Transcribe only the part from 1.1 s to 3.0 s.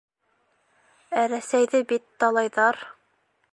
Ә Рәсәйҙе бит талайҙар.